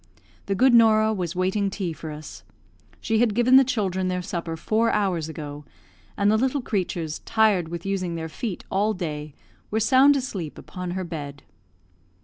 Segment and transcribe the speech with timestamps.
[0.47, 2.41] The good Norah was waiting tea for us.
[3.01, 5.63] She had given the children their supper four hours ago,
[6.17, 9.35] and the little creatures, tired with using their feet all day,
[9.69, 11.43] were sound asleep upon her bed.